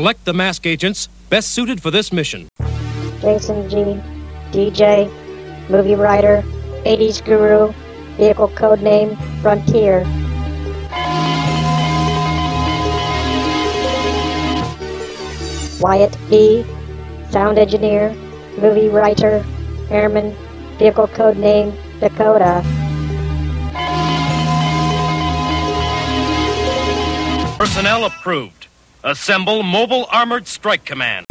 [0.00, 2.48] Select the mask agents best suited for this mission.
[3.20, 4.00] Jason G,
[4.50, 5.10] DJ,
[5.68, 6.42] movie writer,
[6.86, 7.70] 80s guru,
[8.16, 10.04] vehicle code name Frontier.
[15.80, 16.64] Wyatt B,
[17.28, 18.14] sound engineer,
[18.56, 19.44] movie writer,
[19.90, 20.34] airman,
[20.78, 22.64] vehicle code name Dakota.
[27.58, 28.59] Personnel approved.
[29.02, 31.24] Assemble Mobile Armored Strike Command.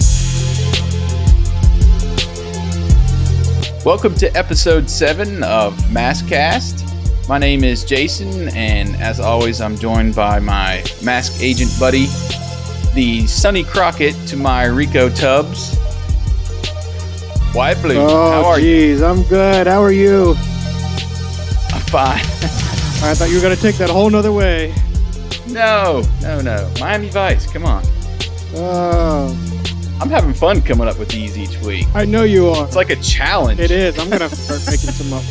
[3.86, 6.86] Welcome to episode 7 of Maskcast.
[7.30, 12.08] My name is Jason, and as always, I'm joined by my mask agent buddy,
[12.96, 15.78] the Sonny Crockett to my Rico Tubbs.
[17.54, 18.96] Wyatt Blue, how Oh, are you?
[18.98, 19.68] jeez, I'm good.
[19.68, 20.32] How are you?
[21.74, 22.18] I'm fine.
[23.02, 24.74] I thought you were going to take that whole nother way.
[25.52, 26.72] No, no, no.
[26.80, 27.84] Miami Vice, come on.
[28.56, 29.28] Oh,
[30.02, 31.88] I'm having fun coming up with these each week.
[31.94, 32.66] I know you are.
[32.66, 33.60] It's like a challenge.
[33.60, 33.98] It is.
[34.00, 35.24] I'm going to start making some up.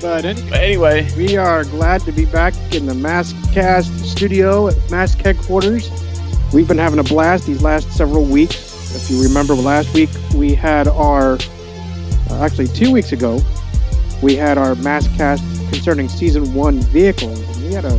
[0.00, 4.90] But anyway, But anyway, we are glad to be back in the Maskcast studio at
[4.90, 5.90] Mask headquarters.
[6.52, 8.94] We've been having a blast these last several weeks.
[8.94, 11.38] If you remember, last week we had our,
[12.30, 13.40] uh, actually two weeks ago,
[14.22, 15.40] we had our Maskcast
[15.72, 17.40] concerning season one vehicles.
[17.40, 17.98] And we had a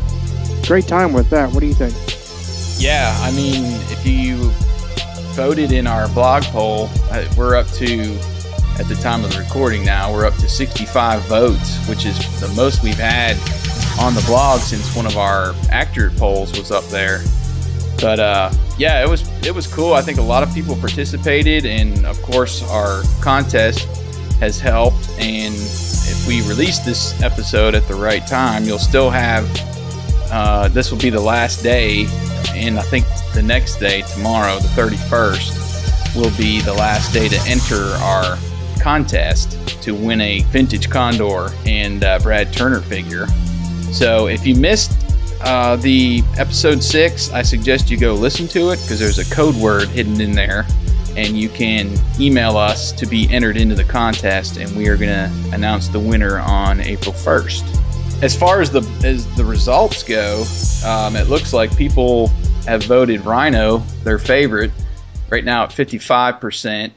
[0.68, 1.52] great time with that.
[1.52, 1.94] What do you think?
[2.82, 4.52] Yeah, I mean, if you
[5.34, 8.18] voted in our blog poll, uh, we're up to,
[8.80, 12.48] at the time of the recording now, we're up to 65 votes, which is the
[12.56, 13.38] most we've had
[14.00, 17.22] on the blog since one of our accurate polls was up there.
[18.00, 19.94] But uh, yeah, it was it was cool.
[19.94, 23.88] I think a lot of people participated, and of course, our contest
[24.40, 25.10] has helped.
[25.18, 29.46] And if we release this episode at the right time, you'll still have.
[30.36, 32.06] Uh, this will be the last day
[32.56, 37.40] and I think the next day, tomorrow, the 31st, will be the last day to
[37.48, 38.38] enter our
[38.80, 43.28] contest to win a vintage Condor and uh, Brad Turner figure.
[43.92, 44.92] So if you missed
[45.42, 49.56] uh, the episode six, I suggest you go listen to it because there's a code
[49.56, 50.66] word hidden in there,
[51.18, 55.12] and you can email us to be entered into the contest, and we are going
[55.12, 57.85] to announce the winner on April 1st
[58.22, 60.46] as far as the as the results go,
[60.86, 62.28] um, it looks like people
[62.66, 64.72] have voted Rhino their favorite
[65.30, 66.92] right now at 55%.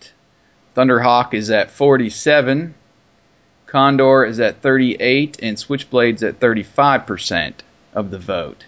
[0.76, 2.74] Thunderhawk is at 47.
[3.66, 7.54] Condor is at 38 and Switchblade's at 35%
[7.94, 8.64] of the vote.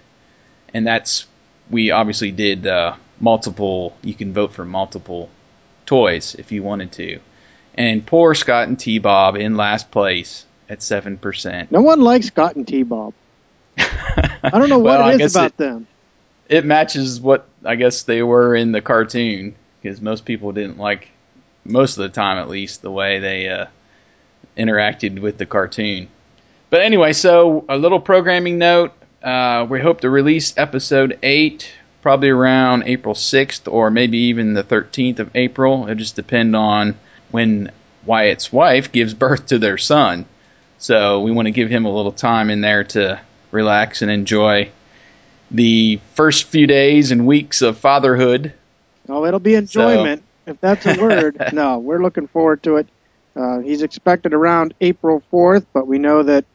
[0.75, 1.27] And that's
[1.71, 5.31] we obviously did uh, multiple you can vote for multiple
[5.87, 7.21] toys if you wanted to.
[7.75, 11.71] And poor Scott and T-Bob in last place at 7%.
[11.71, 13.13] No one likes Scott and T-Bob.
[13.77, 15.87] I don't know what Well, I it is about it- them.
[16.49, 21.09] it matches what I guess they were in the cartoon because most people didn't like
[21.65, 23.67] most of the time at least the way they uh,
[24.57, 26.09] interacted with the cartoon.
[26.71, 28.93] But anyway, so a little programming note:
[29.23, 31.71] uh, we hope to release episode eight
[32.03, 35.87] probably around April sixth or maybe even the thirteenth of April.
[35.89, 36.97] It just depend on
[37.31, 37.71] when
[38.07, 40.25] Wyatt's wife gives birth to their son.
[40.81, 44.71] So we want to give him a little time in there to relax and enjoy
[45.51, 48.55] the first few days and weeks of fatherhood.
[49.07, 51.37] Oh, it'll be enjoyment, if that's a word.
[51.53, 52.89] no, we're looking forward to it.
[53.37, 56.47] Uh, he's expected around April 4th, but we know that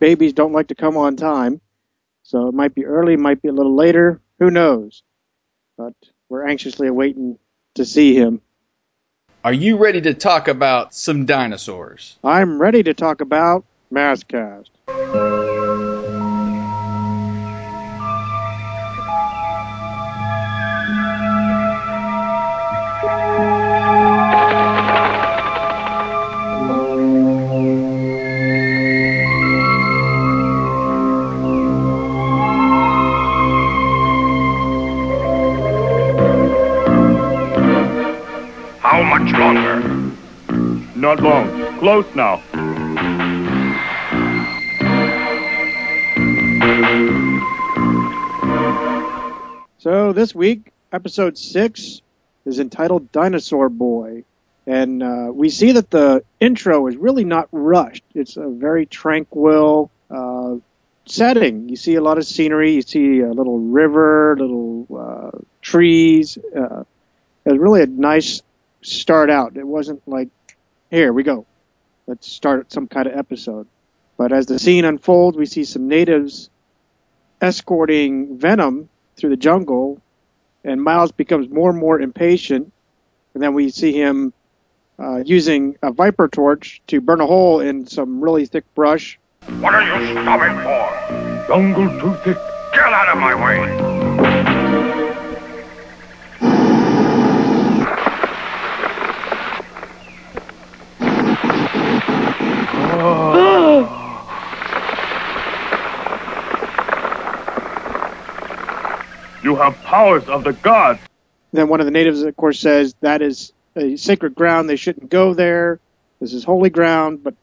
[0.00, 1.60] babies don't like to come on time.
[2.24, 4.20] So it might be early, might be a little later.
[4.40, 5.04] Who knows?
[5.76, 5.94] But
[6.28, 7.38] we're anxiously awaiting
[7.76, 8.40] to see him.
[9.48, 12.18] Are you ready to talk about some dinosaurs?
[12.22, 14.68] I'm ready to talk about Maskcast.
[41.88, 42.36] Now.
[49.78, 52.02] So this week, episode six
[52.44, 54.24] is entitled Dinosaur Boy.
[54.66, 58.04] And uh, we see that the intro is really not rushed.
[58.14, 60.56] It's a very tranquil uh,
[61.06, 61.70] setting.
[61.70, 62.72] You see a lot of scenery.
[62.72, 66.36] You see a little river, little uh, trees.
[66.36, 66.84] Uh,
[67.46, 68.42] it was really a nice
[68.82, 69.56] start out.
[69.56, 70.28] It wasn't like,
[70.90, 71.46] here we go,
[72.08, 73.68] let's start some kind of episode.
[74.16, 76.50] But as the scene unfolds, we see some natives
[77.40, 80.00] escorting Venom through the jungle
[80.64, 82.72] and Miles becomes more and more impatient.
[83.34, 84.32] And then we see him
[84.98, 89.18] uh, using a viper torch to burn a hole in some really thick brush.
[89.60, 91.46] What are you stopping for?
[91.46, 92.38] Jungle too thick.
[92.72, 94.07] Get out of my way.
[109.68, 110.98] You have powers of the gods.
[111.52, 114.66] Then one of the natives, of course, says that is a sacred ground.
[114.66, 115.78] They shouldn't go there.
[116.20, 117.22] This is holy ground.
[117.22, 117.34] But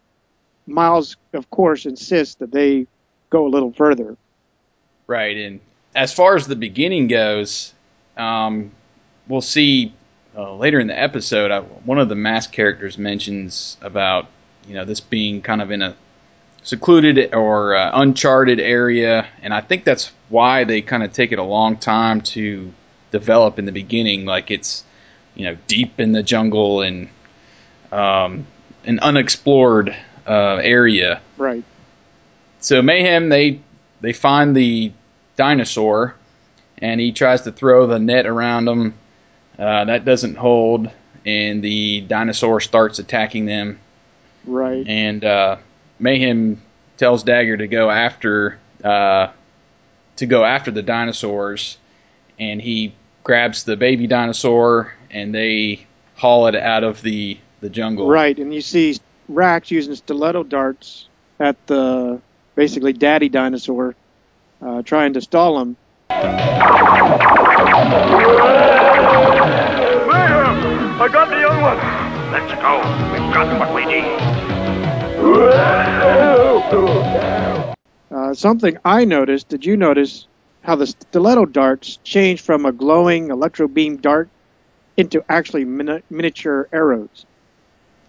[0.65, 2.87] Miles, of course, insists that they
[3.29, 4.17] go a little further.
[5.05, 5.59] Right, and
[5.93, 7.75] as far as the beginning goes,
[8.17, 8.71] um,
[9.27, 9.93] we'll see
[10.35, 11.51] uh, later in the episode.
[11.51, 14.25] I, one of the masked characters mentions about
[14.67, 15.95] you know this being kind of in a
[16.65, 21.39] secluded or uh, uncharted area, and I think that's why they kind of take it
[21.39, 22.73] a long time to
[23.11, 24.25] develop in the beginning.
[24.25, 24.83] Like it's
[25.35, 27.07] you know deep in the jungle and
[27.91, 28.47] um,
[28.83, 29.95] an unexplored
[30.27, 31.21] uh, area.
[31.37, 31.63] Right.
[32.59, 33.61] So mayhem they
[34.01, 34.91] they find the
[35.37, 36.15] dinosaur,
[36.79, 38.95] and he tries to throw the net around them.
[39.57, 40.89] Uh, that doesn't hold,
[41.25, 43.79] and the dinosaur starts attacking them.
[44.45, 44.85] Right.
[44.87, 45.57] And uh,
[45.99, 46.61] Mayhem
[46.97, 49.27] tells Dagger to go after uh,
[50.17, 51.77] to go after the dinosaurs,
[52.39, 52.93] and he
[53.23, 58.07] grabs the baby dinosaur, and they haul it out of the the jungle.
[58.07, 58.37] Right.
[58.37, 58.97] And you see
[59.27, 61.07] Rax using stiletto darts
[61.39, 62.21] at the
[62.55, 63.95] basically daddy dinosaur,
[64.61, 65.75] uh, trying to stall him.
[66.09, 66.25] Mayhem!
[71.01, 71.77] I got the young one.
[72.31, 72.77] Let's go.
[73.11, 74.44] We've got what we need.
[78.11, 79.49] Uh, something I noticed.
[79.49, 80.27] Did you notice
[80.63, 84.29] how the stiletto darts changed from a glowing electro beam dart
[84.97, 87.25] into actually mini- miniature arrows?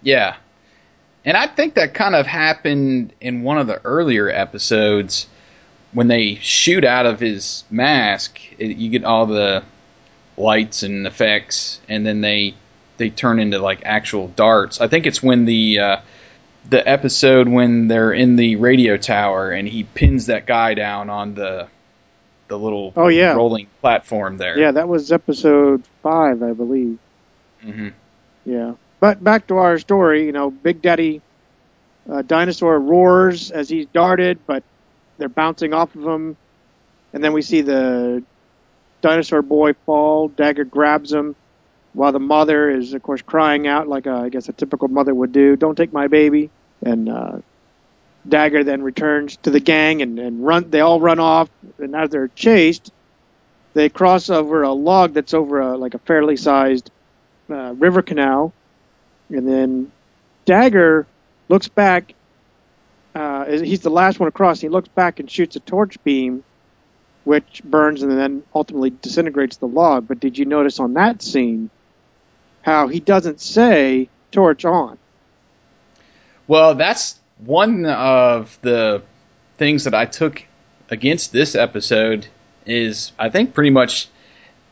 [0.02, 0.36] Yeah.
[1.24, 5.26] And I think that kind of happened in one of the earlier episodes
[5.92, 8.38] when they shoot out of his mask.
[8.58, 9.64] It, you get all the
[10.36, 12.54] lights and effects, and then they
[12.98, 14.80] they turn into like actual darts.
[14.80, 15.96] I think it's when the uh,
[16.70, 21.34] the episode when they're in the radio tower and he pins that guy down on
[21.34, 21.68] the
[22.48, 23.34] the little Oh, yeah.
[23.34, 24.56] rolling platform there.
[24.58, 26.98] Yeah, that was episode five, I believe.
[27.60, 27.88] hmm
[28.44, 28.74] Yeah.
[29.00, 31.20] But back to our story, you know, Big Daddy
[32.10, 34.62] uh, Dinosaur roars as he's darted, but
[35.18, 36.36] they're bouncing off of him.
[37.12, 38.22] And then we see the
[39.02, 40.28] dinosaur boy fall.
[40.28, 41.34] Dagger grabs him
[41.94, 45.14] while the mother is, of course, crying out like a, I guess a typical mother
[45.14, 45.56] would do.
[45.56, 46.50] Don't take my baby.
[46.86, 47.38] And uh,
[48.28, 50.70] Dagger then returns to the gang and, and run.
[50.70, 52.92] They all run off, and as they're chased,
[53.74, 56.92] they cross over a log that's over a, like a fairly sized
[57.50, 58.52] uh, river canal,
[59.30, 59.90] and then
[60.44, 61.08] Dagger
[61.48, 62.14] looks back.
[63.16, 64.60] Uh, he's the last one across.
[64.60, 66.44] He looks back and shoots a torch beam,
[67.24, 70.06] which burns and then ultimately disintegrates the log.
[70.06, 71.68] But did you notice on that scene
[72.62, 74.98] how he doesn't say torch on?
[76.48, 79.02] Well, that's one of the
[79.58, 80.44] things that I took
[80.90, 82.26] against this episode
[82.64, 84.08] is I think pretty much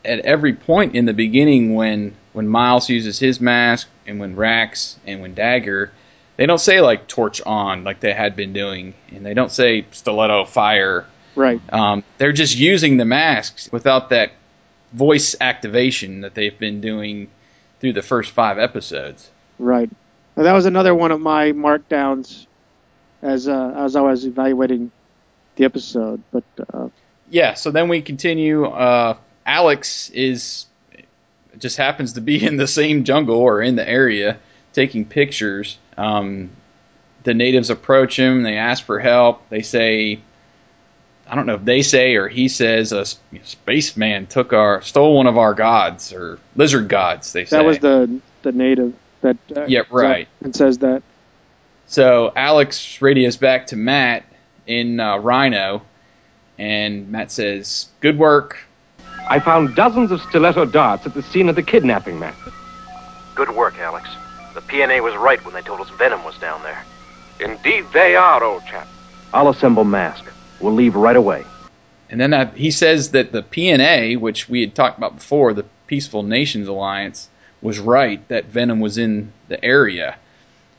[0.03, 4.99] at every point in the beginning when when Miles uses his mask and when Rax
[5.07, 5.91] and when Dagger,
[6.37, 9.85] they don't say like torch on like they had been doing, and they don't say
[9.91, 11.05] stiletto fire.
[11.35, 11.61] Right.
[11.73, 14.31] Um, they're just using the masks without that
[14.93, 17.29] voice activation that they've been doing
[17.79, 19.29] through the first five episodes.
[19.59, 19.89] Right.
[20.37, 22.47] Now, that was another one of my markdowns
[23.21, 24.91] as uh, as I was evaluating
[25.55, 26.21] the episode.
[26.31, 26.89] But uh,
[27.29, 28.65] yeah, so then we continue.
[28.65, 30.65] Uh, Alex is
[31.57, 34.37] just happens to be in the same jungle or in the area
[34.73, 35.77] taking pictures.
[35.97, 36.49] Um,
[37.23, 38.43] the natives approach him.
[38.43, 39.49] They ask for help.
[39.49, 40.19] They say,
[41.27, 43.05] I don't know if they say or he says, a
[43.43, 47.33] spaceman took our stole one of our gods or lizard gods.
[47.33, 48.93] They say that was the the native
[49.25, 50.27] that uh, Yeah, right.
[50.43, 51.03] and says that.
[51.87, 54.23] So Alex radios back to Matt
[54.67, 55.81] in uh, Rhino,
[56.57, 58.57] and Matt says, "Good work."
[59.27, 62.35] I found dozens of stiletto darts at the scene of the kidnapping, Matt.
[63.33, 64.07] Good work, Alex.
[64.53, 66.83] The PNA was right when they told us Venom was down there.
[67.39, 68.87] Indeed, they are, old chap.
[69.33, 70.25] I'll assemble mask.
[70.59, 71.43] We'll leave right away.
[72.09, 75.65] And then uh, he says that the PNA, which we had talked about before, the
[75.87, 77.29] Peaceful Nations Alliance,
[77.65, 80.15] was right that Venom was in the area.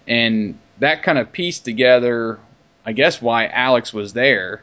[0.07, 2.39] And that kind of pieced together,
[2.85, 4.63] I guess, why Alex was there.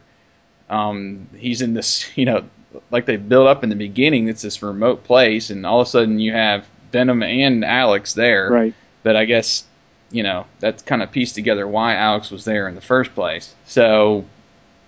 [0.70, 2.46] Um, he's in this, you know,
[2.89, 4.30] like they built up in the beginning.
[4.30, 8.50] It's this remote place, and all of a sudden you have Venom and Alex there.
[8.50, 8.74] Right.
[9.03, 9.65] But I guess
[10.10, 13.53] you know that's kind of pieced together why Alex was there in the first place.
[13.65, 14.25] So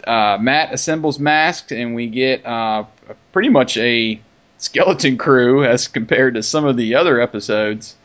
[0.08, 2.86] uh, Matt assembles masks, and we get uh,
[3.34, 4.20] pretty much a
[4.66, 7.96] skeleton crew as compared to some of the other episodes.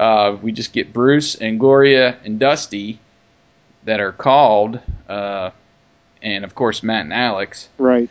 [0.00, 2.98] Uh, we just get Bruce and Gloria and Dusty
[3.84, 5.50] that are called, uh,
[6.22, 7.68] and of course Matt and Alex.
[7.78, 8.08] Right.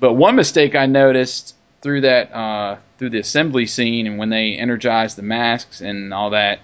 [0.00, 4.54] But one mistake I noticed through that uh, through the assembly scene and when they
[4.56, 6.60] energize the masks and all that.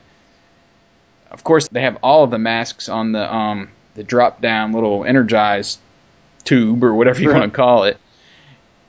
[1.31, 5.05] Of course, they have all of the masks on the um, the drop down little
[5.05, 5.79] energized
[6.45, 7.39] tube or whatever you Right.
[7.41, 7.99] want to call it.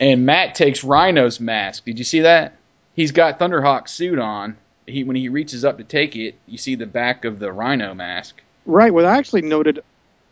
[0.01, 1.85] And Matt takes Rhino's mask.
[1.85, 2.55] Did you see that?
[2.95, 4.57] He's got Thunderhawk's suit on.
[4.87, 7.93] He when he reaches up to take it, you see the back of the Rhino
[7.93, 8.41] mask.
[8.65, 8.91] Right.
[8.91, 9.83] Well, I actually noted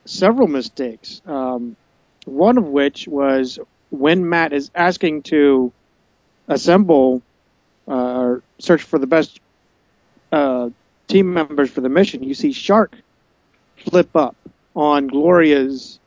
[0.06, 1.22] several mistakes.
[1.28, 1.76] Um,
[2.26, 3.60] one of which was
[3.92, 5.72] when Matt is asking to
[6.48, 7.22] assemble
[7.88, 9.40] uh, or search for the best
[10.32, 10.70] uh,
[11.08, 12.96] team members for the mission, you see Shark
[13.78, 14.36] flip up
[14.76, 16.00] on Gloria's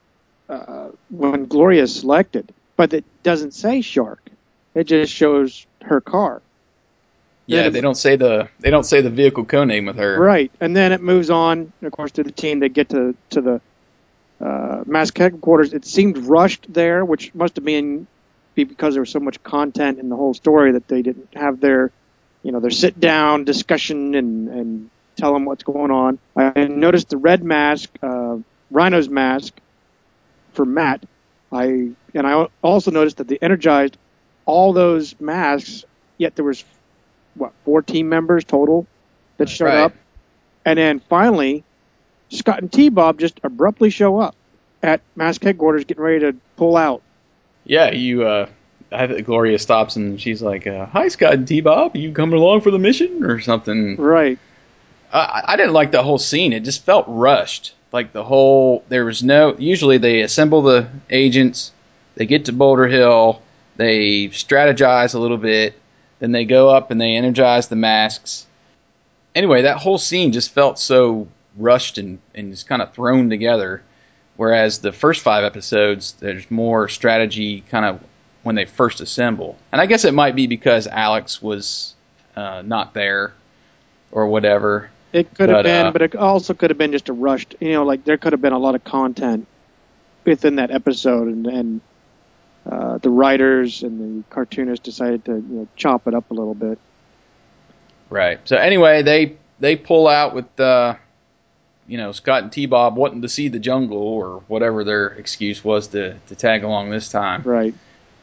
[0.49, 2.53] uh, when Gloria is selected,
[2.83, 4.29] but it doesn't say Shark.
[4.75, 6.43] It just shows her car.
[7.47, 10.19] Yeah, they don't say the they don't say the vehicle code name with her.
[10.19, 12.59] Right, and then it moves on, of course, to the team.
[12.59, 13.61] They get to to the
[14.41, 15.73] uh, mask headquarters.
[15.73, 18.09] It seemed rushed there, which must have been
[18.57, 21.61] be because there was so much content in the whole story that they didn't have
[21.61, 21.93] their,
[22.43, 26.19] you know, their sit down discussion and and tell them what's going on.
[26.35, 28.39] I noticed the red mask, uh,
[28.73, 29.55] Rhino's mask,
[30.55, 31.05] for Matt.
[31.53, 33.97] I and I also noticed that they energized
[34.47, 35.85] all those masks.
[36.19, 36.65] Yet there was
[37.35, 38.87] what four team members total
[39.39, 39.79] that showed Right.
[39.85, 39.93] up,
[40.65, 41.65] and then finally,
[42.31, 44.35] Scott and T Bob just abruptly show up
[44.83, 47.03] at mask headquarters, getting ready to pull out.
[47.65, 48.25] Yeah, you.
[48.25, 48.47] Uh,
[48.91, 51.97] I think Gloria stops and she's like, uh, "Hi, Scott and T Bob.
[51.97, 54.39] You coming along for the mission or something?" Right.
[55.13, 56.53] I, I didn't like the whole scene.
[56.53, 57.75] It just felt rushed.
[57.93, 59.55] Like the whole, there was no.
[59.59, 61.73] Usually they assemble the agents,
[62.15, 63.43] they get to Boulder Hill,
[63.77, 65.79] they strategize a little bit,
[66.19, 68.47] then they go up and they energize the masks.
[69.35, 73.83] Anyway, that whole scene just felt so rushed and, and just kind of thrown together.
[74.37, 78.01] Whereas the first five episodes, there's more strategy kind of
[78.43, 79.59] when they first assemble.
[79.71, 81.95] And I guess it might be because Alex was
[82.35, 83.35] uh, not there
[84.11, 84.91] or whatever.
[85.13, 87.55] It could have been, uh, but it also could have been just a rushed.
[87.61, 89.47] You know, like there could have been a lot of content
[90.25, 91.81] within that episode, and, and
[92.71, 96.55] uh, the writers and the cartoonists decided to you know chop it up a little
[96.55, 96.79] bit.
[98.09, 98.41] Right.
[98.45, 100.95] So anyway, they they pull out with uh,
[101.87, 105.63] you know Scott and T Bob wanting to see the jungle or whatever their excuse
[105.63, 107.75] was to to tag along this time, Right.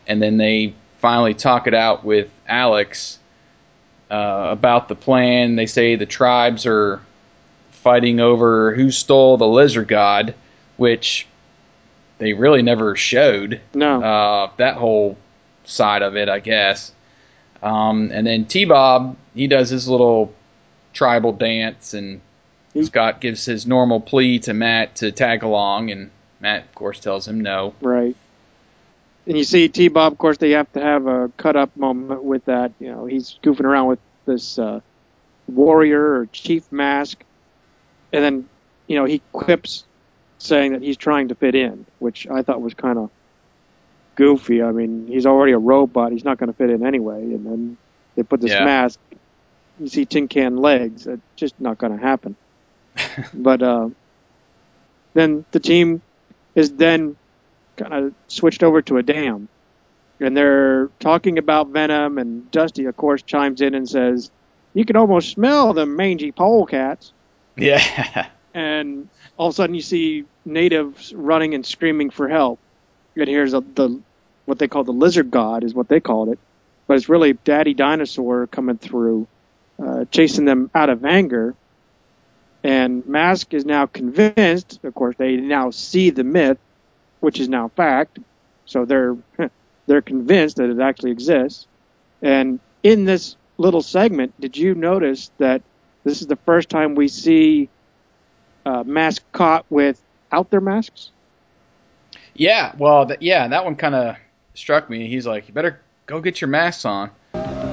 [0.07, 3.19] and then they finally talk it out with Alex
[4.09, 5.55] uh, about the plan.
[5.55, 7.01] They say the tribes are
[7.71, 10.33] fighting over who stole the lizard god,
[10.77, 11.27] which
[12.17, 14.03] they really never showed No.
[14.03, 15.17] uh, that whole
[15.63, 16.91] side of it, I guess.
[17.63, 20.33] Um, and then T Bob, he does his little
[20.93, 22.19] tribal dance, and
[22.73, 26.99] He- Scott gives his normal plea to Matt to tag along, and Matt, of course,
[26.99, 27.73] tells him no.
[27.81, 28.15] Right.
[29.29, 32.23] And you see T Bob, of course, they have to have a cut up moment
[32.23, 32.73] with that.
[32.79, 34.79] You know, he's goofing around with this uh,
[35.47, 37.23] warrior or chief mask.
[38.11, 38.45] And then,
[38.87, 39.85] you know, he quips
[40.39, 43.11] saying that he's trying to fit in, which I thought was kind of
[44.17, 44.63] goofy.
[44.63, 46.11] I mean, he's already a robot.
[46.11, 47.21] He's not going to fit in anyway.
[47.21, 47.77] And then
[48.15, 48.65] they put this Yeah.
[48.65, 48.99] mask.
[49.79, 51.05] You see tin can legs.
[51.05, 52.35] It's just not going to happen.
[53.35, 53.89] but uh,
[55.13, 56.01] then the team
[56.55, 57.15] is then
[57.79, 59.47] kind of switched over to a dam.
[60.19, 64.31] And they're talking about Venom, and Dusty, of course, chimes in and says,
[64.73, 67.11] You can almost smell the mangy polecats.
[67.57, 68.27] Yeah.
[68.51, 69.07] And
[69.37, 72.59] all of a sudden, you see natives running and screaming for help.
[73.15, 74.01] And here's a, the
[74.45, 76.39] what they call the lizard god, is what they called it.
[76.87, 79.27] But it's really Daddy Dinosaur coming through,
[79.81, 81.53] uh, chasing them out of anger.
[82.63, 84.79] And Mask is now convinced.
[84.83, 86.57] Of course, they now see the myth,
[87.19, 88.19] which is now fact.
[88.65, 89.17] So they're
[89.87, 91.67] they're convinced that it actually exists.
[92.21, 95.61] And in this little segment, did you notice that
[96.03, 97.69] this is the first time we see
[98.65, 101.11] uh, Mask caught without their masks?
[102.35, 102.73] yeah.
[102.77, 104.15] Well, th- yeah, that one kind of
[104.53, 105.07] struck me.
[105.07, 107.11] He's like, "You better go get your masks on."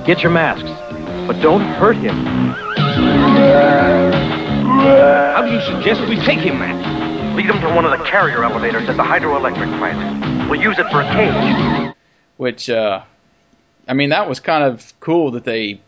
[0.06, 0.70] Get your masks,
[1.26, 2.14] but don't hurt him.
[5.34, 6.95] How do you suggest we take him, Matt?
[7.36, 10.48] Lead him to one of the carrier elevators at the hydroelectric plant.
[10.48, 11.94] We'll use it for a cage.
[12.38, 13.02] which uh,
[13.86, 15.78] I mean that was kind of cool that they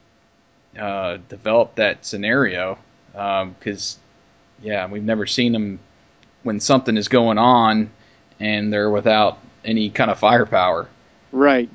[0.78, 2.76] uh, developed that scenario
[3.12, 3.98] because
[4.62, 5.78] yeah, we've never seen them
[6.42, 7.90] when something is going on
[8.38, 10.86] and they're without any kind of firepower.
[11.32, 11.70] Right.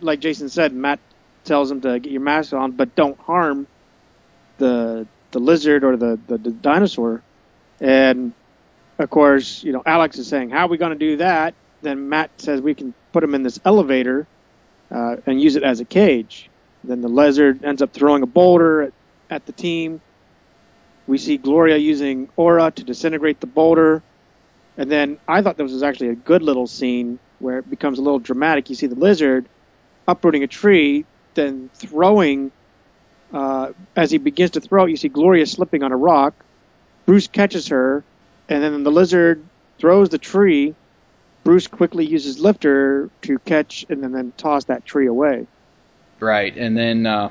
[0.00, 0.98] Like Jason said, Matt
[1.44, 3.68] tells him to get your mask on, but don't harm
[4.58, 7.22] the the lizard or the, the, the dinosaur.
[7.80, 8.32] And
[8.98, 12.08] of course, you know, Alex is saying, "How are we going to do that?" Then
[12.08, 14.26] Matt says we can put him in this elevator
[14.90, 16.48] uh, and use it as a cage.
[16.82, 18.92] Then the lizard ends up throwing a boulder at,
[19.30, 20.00] at the team.
[21.06, 24.02] We see Gloria using aura to disintegrate the boulder.
[24.76, 28.02] And then I thought this was actually a good little scene where it becomes a
[28.02, 28.70] little dramatic.
[28.70, 29.46] You see the lizard
[30.08, 32.50] uprooting a tree, then throwing.
[33.32, 36.34] Uh, as he begins to throw you see Gloria slipping on a rock.
[37.04, 38.04] Bruce catches her,
[38.48, 39.44] and then the lizard
[39.78, 40.74] throws the tree.
[41.42, 45.46] Bruce quickly uses lifter to catch and then, then toss that tree away.
[46.20, 47.30] Right, and then uh,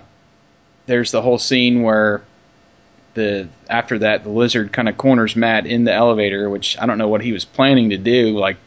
[0.86, 2.22] there's the whole scene where
[3.14, 6.98] the after that the lizard kind of corners Matt in the elevator, which I don't
[6.98, 8.58] know what he was planning to do, like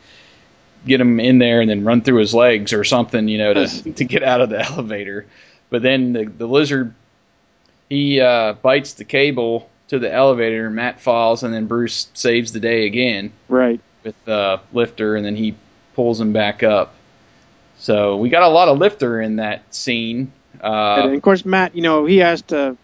[0.87, 3.93] get him in there and then run through his legs or something, you know, to
[3.93, 5.27] to get out of the elevator.
[5.71, 6.95] But then the the lizard
[7.89, 10.71] he uh, bites the cable to the elevator.
[10.71, 13.33] Matt falls, and then Bruce saves the day again.
[13.49, 13.81] Right.
[14.03, 15.55] With uh, lifter, and then he
[15.95, 16.95] pulls him back up.
[17.79, 20.33] So we got a lot of lifter in that scene.
[20.63, 22.77] Uh, and of course, Matt, you know, he has to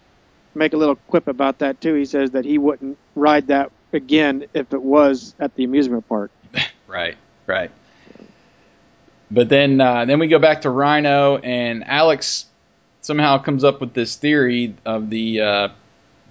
[0.54, 1.94] make a little quip about that too.
[1.94, 6.30] He says that he wouldn't ride that again if it was at the amusement park.
[6.86, 7.70] right, right.
[9.30, 12.46] But then, uh, then we go back to Rhino, and Alex
[13.00, 15.68] somehow comes up with this theory of the uh,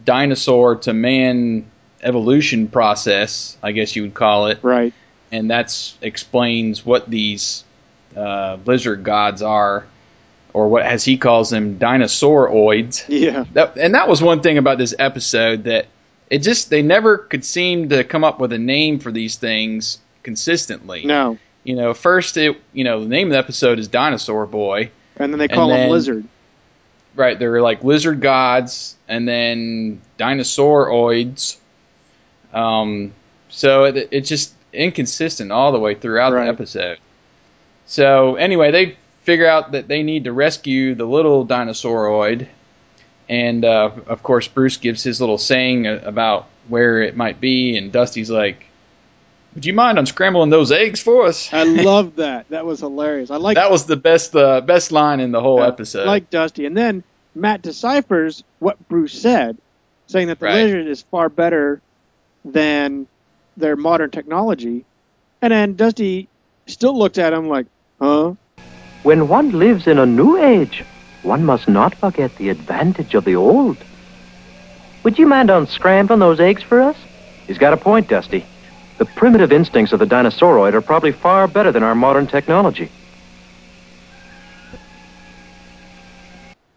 [0.06, 1.66] dinosaur to man
[2.04, 4.60] evolution process, I guess you would call it.
[4.62, 4.94] Right.
[5.32, 7.64] And that's explains what these
[8.16, 9.86] uh, lizard gods are,
[10.54, 13.06] or what as he calls them, dinosauroids.
[13.08, 13.46] Yeah.
[13.54, 15.88] That, and that was one thing about this episode that
[16.30, 20.00] it just they never could seem to come up with a name for these things
[20.24, 21.06] consistently.
[21.06, 21.38] No.
[21.64, 25.32] You know, first it you know the name of the episode is Dinosaur Boy, and
[25.32, 26.26] then they call him Lizard.
[27.16, 31.58] Right, they're like lizard gods, and then dinosauroids.
[32.54, 33.14] Um,
[33.50, 36.46] so it, it's just inconsistent all the way throughout Right.
[36.46, 36.98] the episode.
[37.86, 42.48] So anyway, they figure out that they need to rescue the little dinosauroid,
[43.28, 47.92] and uh, of course Bruce gives his little saying about where it might be, and
[47.92, 48.66] Dusty's like,
[49.56, 52.50] "Would you mind unscrambling those eggs for us?" I love that.
[52.50, 53.32] That was hilarious.
[53.32, 56.06] I like that was the best uh, best line in the whole Yeah, episode.
[56.08, 56.66] like Dusty.
[56.66, 57.04] And then
[57.36, 59.58] Matt deciphers what Bruce said,
[60.08, 60.64] saying that the Right.
[60.64, 61.82] lizard is far better
[62.46, 63.08] than
[63.58, 64.86] their modern technology.
[65.42, 66.30] And then Dusty
[66.68, 67.68] still looks at him like,
[68.00, 68.34] huh?
[69.04, 70.84] When one lives in a new age,
[71.24, 73.78] one must not forget the advantage of the old.
[75.04, 76.96] Would you mind unscrambling those eggs for us?
[77.48, 78.46] He's got a point, Dusty.
[79.02, 82.88] The primitive instincts of the dinosauroid are probably far better than our modern technology.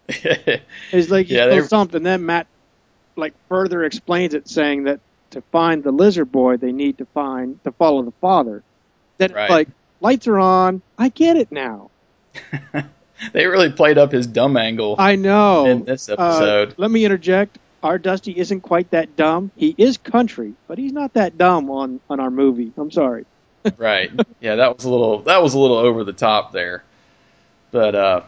[0.90, 2.02] It's like he Yeah, feels they're- something.
[2.02, 2.46] Then Matt
[3.14, 5.00] like further explains it, saying that
[5.32, 8.62] to find the lizard boy, they need to find to follow the father.
[9.18, 9.50] That Right.
[9.50, 9.68] like
[10.00, 10.80] lights are on.
[10.96, 11.90] I get it now.
[13.34, 15.66] they really played up his dumb angle I know.
[15.66, 16.70] in this episode.
[16.70, 17.58] Uh, let me interject.
[17.84, 19.50] Our Dusty isn't quite that dumb.
[19.56, 22.72] He is country, but he's not that dumb on on our movie.
[22.76, 23.26] I'm sorry.
[23.76, 24.10] right.
[24.40, 26.82] Yeah, that was a little that was a little over the top there.
[27.70, 28.20] But uh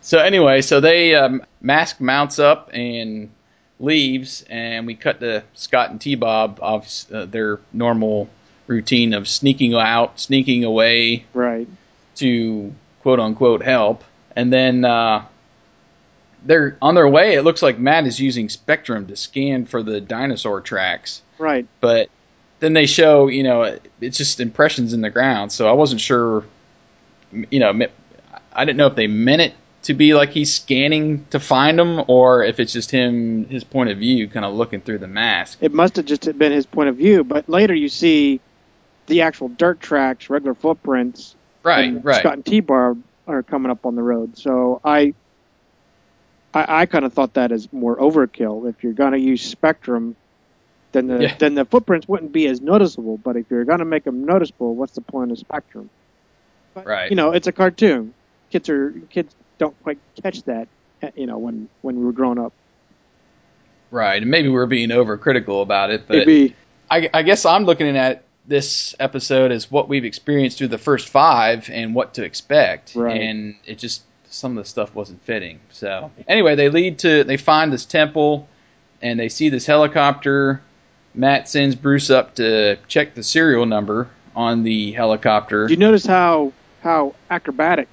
[0.00, 3.30] so anyway, so they um, Mask mounts up and
[3.80, 8.28] leaves and we cut to Scott and T-Bob off uh, their normal
[8.68, 11.68] routine of sneaking out, sneaking away Right.
[12.16, 12.72] to
[13.02, 14.02] quote unquote help.
[14.36, 15.24] And then uh,
[16.44, 17.34] they're on their way.
[17.34, 21.22] It looks like Matt is using Spectrum to scan for the dinosaur tracks.
[21.38, 21.66] Right.
[21.80, 22.08] But
[22.60, 25.52] then they show, you know, it's just impressions in the ground.
[25.52, 26.44] So I wasn't sure,
[27.32, 27.86] you know,
[28.52, 32.02] I didn't know if they meant it to be like he's scanning to find them
[32.08, 35.58] or if it's just him, his point of view, kind of looking through the mask.
[35.60, 38.40] It must have just been his point of view, but later you see
[39.06, 41.36] the actual dirt tracks, regular footprints.
[41.62, 42.20] Right, and right.
[42.20, 44.36] Scott and T-Bob are coming up on the road.
[44.36, 45.14] So I
[46.54, 48.68] I, I kind of thought that is more overkill.
[48.68, 50.16] If you're going to use Spectrum,
[50.92, 51.34] then the Yeah.
[51.38, 53.18] then the footprints wouldn't be as noticeable.
[53.18, 55.90] But if you're going to make them noticeable, what's the point of Spectrum?
[56.74, 57.10] But, Right.
[57.10, 58.14] You know, it's a cartoon.
[58.50, 60.68] Kids are kids don't quite catch that.
[61.02, 62.52] eh, You know, when when we were growing up,
[63.90, 64.20] Right.
[64.22, 66.54] And maybe we're being overcritical about it, but maybe
[66.90, 71.08] I, I guess I'm looking at this episode as what we've experienced through the first
[71.10, 73.20] five and what to expect, Right.
[73.20, 75.60] and it just some of the stuff wasn't fitting.
[75.70, 78.48] So anyway, they lead to they find this temple,
[79.02, 80.62] and they see this helicopter.
[81.14, 85.66] Matt sends Bruce up to check the serial number on the helicopter.
[85.66, 87.88] Do you notice how how acrobatic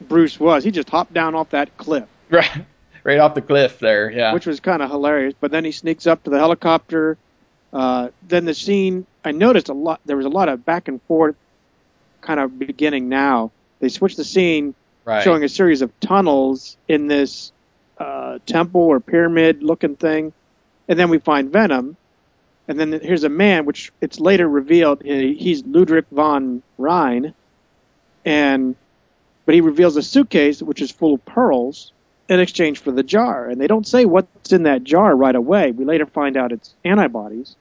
[0.00, 0.64] Bruce was?
[0.64, 2.64] He just hopped down off that cliff, right,
[3.04, 4.10] right off the cliff there.
[4.10, 5.34] Yeah, which was kind of hilarious.
[5.40, 7.18] But then he sneaks up to the helicopter.
[7.72, 10.00] Uh, then the scene, I noticed a lot.
[10.04, 11.36] There was a lot of back and forth,
[12.20, 13.08] kind of beginning.
[13.08, 15.22] Now they switched the scene, right.
[15.22, 17.52] showing a series of tunnels in this
[17.98, 20.32] uh, temple or pyramid looking thing,
[20.88, 21.96] and then we find Venom,
[22.68, 27.34] and then here's a man, which it's later revealed he's Ludwig von Rhine,
[28.24, 28.74] and
[29.44, 31.92] but he reveals a suitcase which is full of pearls
[32.28, 35.72] in exchange for the jar, and they don't say what's in that jar right away.
[35.72, 37.56] We later find out it's antibodies,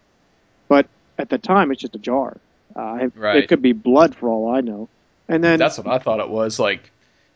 [0.68, 2.38] but at the time it's just a jar.
[2.76, 3.38] Uh, it- Right.
[3.38, 4.88] It could be blood for all I know.
[5.28, 6.92] And then That's what I thought it was like,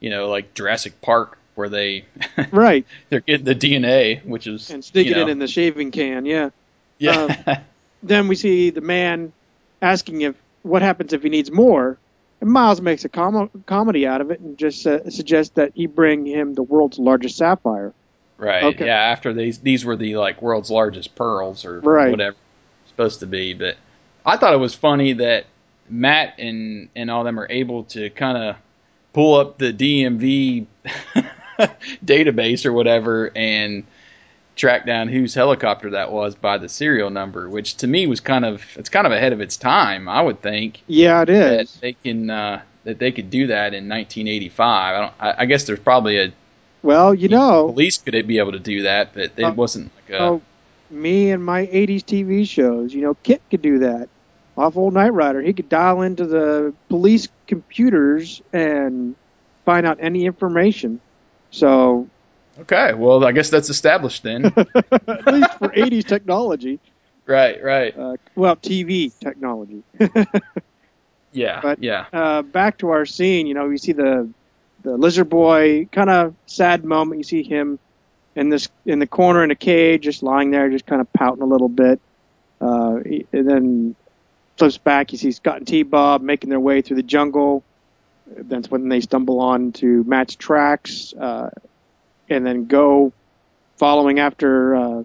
[0.06, 2.06] you know, like Jurassic Park where they
[2.52, 5.90] right, they're getting the DNA, which is and sticking you know, it in the shaving
[5.90, 6.26] can.
[6.28, 6.52] Yeah.
[7.00, 7.62] yeah.
[8.04, 9.34] Then we see the man
[9.82, 11.98] asking if what happens if he needs more,
[12.40, 15.88] and Miles makes a com- comedy out of it and just uh, suggests that he
[15.88, 17.92] bring him the world's largest sapphire.
[18.38, 18.64] right.
[18.66, 18.86] okay.
[18.86, 19.00] Yeah.
[19.00, 22.12] After these these were the like world's largest pearls or Right.
[22.12, 22.36] whatever
[22.90, 23.76] supposed to be, but
[24.24, 25.48] I thought it was funny that
[25.90, 28.56] Matt and and all them are able to kind of
[29.16, 30.66] pull up the DMV
[32.06, 33.84] database or whatever and
[34.58, 38.44] track down whose helicopter that was by the serial number, which to me was kind
[38.46, 40.82] of it's kind of ahead of its time, I would think.
[40.88, 41.76] Yeah, it that is.
[41.82, 44.68] they can uh, that they could do that in 1985.
[44.96, 45.14] I don't.
[45.20, 46.32] I, I guess there's probably a
[46.84, 50.20] Well, you know, police could be able to do that, but it Uh, wasn't like
[50.20, 50.22] a.
[50.24, 50.42] oh,
[50.90, 52.94] me and my '80s TV shows.
[52.94, 54.10] You know, KITT could do that.
[54.58, 59.16] Off old Knight Rider, he could dial into the police computers and
[59.66, 61.00] find out any information.
[61.52, 62.08] So,
[62.60, 64.46] Okay, well I guess that's established then.
[64.46, 66.80] at least for '80s technology,
[67.26, 67.98] right, right.
[67.98, 69.84] uh, well, TV technology.
[71.32, 74.30] Yeah, but- yeah, uh, back to our scene, you know, you see the
[74.84, 77.20] the lizard boy kind of sad moment.
[77.20, 77.78] You see him
[78.38, 81.42] in this in the corner in a cage, just lying there, just kind of pouting
[81.42, 82.00] a little bit.
[82.62, 83.96] Uh, he, and then
[84.58, 85.12] flips back.
[85.12, 87.64] You see Scott and T Bob making their way through the jungle.
[88.28, 91.52] That's when they stumble on to Matt's tracks, uh,
[92.28, 93.14] and then go
[93.78, 95.04] following after uh,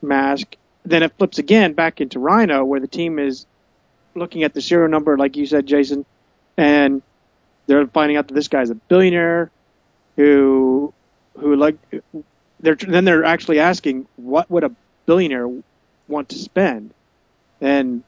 [0.00, 0.56] Mask.
[0.84, 3.46] Then it flips again back into Rhino, where the team is
[4.14, 6.04] looking at the serial number, like you said, Jason,
[6.56, 7.02] and
[7.66, 9.50] they're finding out that this guy's a billionaire
[10.16, 10.92] who
[11.38, 11.76] who like
[12.60, 14.72] they're then they're actually asking what would a
[15.06, 15.48] billionaire
[16.08, 16.92] want to spend
[17.60, 18.02] and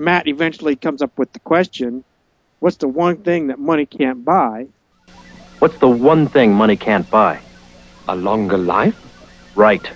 [0.00, 2.02] matt eventually comes up with the question
[2.58, 4.66] what's the one thing that money can't buy
[5.60, 7.38] What's the one thing money can't buy?
[8.08, 8.96] A longer life?
[9.54, 9.86] Right.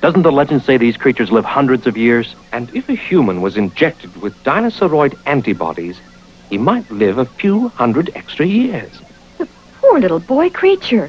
[0.00, 2.34] Doesn't the legend say these creatures live hundreds of years?
[2.50, 6.00] And if a human was injected with dinosauroid antibodies,
[6.48, 8.90] he might live a few hundred extra years.
[9.38, 9.46] The
[9.80, 11.08] poor little boy creature.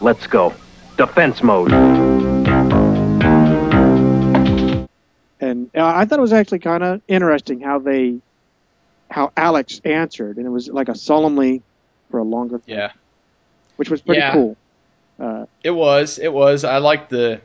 [0.00, 0.54] Let's go.
[0.96, 2.13] Defense mode.
[5.54, 8.18] And uh, i thought it was actually kind of interesting how they
[9.10, 11.62] how alex answered and it was like a solemnly
[12.10, 12.90] for a longer yeah.
[13.76, 14.32] which was pretty Yeah.
[14.32, 14.56] cool
[15.20, 16.18] uh, It was.
[16.18, 16.64] It was.
[16.64, 17.40] I liked the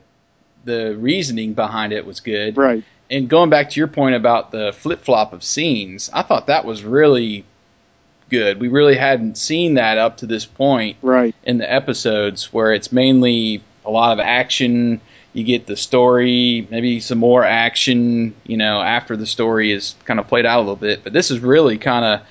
[0.65, 2.57] the reasoning behind it was good.
[2.57, 6.47] right And going back to your point about the flip flop of scenes, I thought
[6.47, 7.45] that was really
[8.29, 8.59] good.
[8.59, 12.91] We really hadn't seen that up to this point right in the episodes where it's
[12.91, 14.99] mainly a lot of action.
[15.39, 20.19] You get the story, maybe some more action, you know, after the story is kind
[20.19, 21.01] of played out a little bit.
[21.01, 22.27] But this is really kind of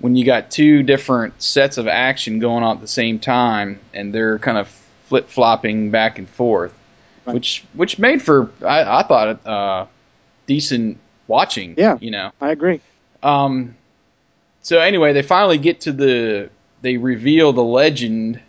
[0.00, 4.12] when you got two different sets of action going on at the same time, and
[4.14, 4.68] they're kind of
[5.06, 6.74] flip flopping back and forth,
[7.24, 7.32] Right.
[7.32, 9.86] which which made for I, I thought uh,
[10.46, 11.74] decent watching.
[11.78, 11.96] Yeah.
[12.02, 12.32] you know.
[12.42, 12.80] i agree
[13.22, 13.76] Um,
[14.60, 16.50] so anyway, they finally get to the.
[16.82, 18.40] They reveal the legend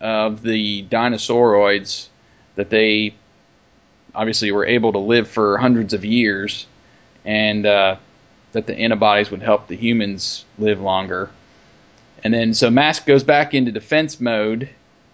[0.00, 2.08] of the dinosauroids
[2.56, 3.14] that they
[4.14, 6.66] obviously were able to live for hundreds of years,
[7.24, 7.96] and uh,
[8.52, 11.30] that the antibodies would help the humans live longer.
[12.24, 14.68] And then so Mask goes back into defense mode,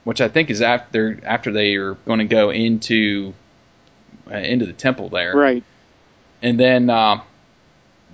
[0.05, 3.33] which I think is after after they are going to go into
[4.31, 5.35] uh, into the temple there.
[5.35, 5.63] Right.
[6.43, 7.21] And then uh,